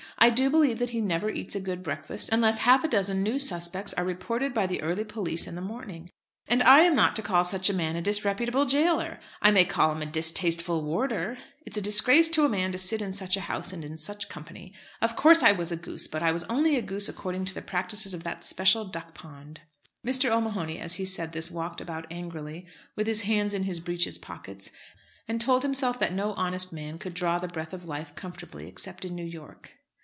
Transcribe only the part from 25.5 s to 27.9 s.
himself that no honest man could draw the breath of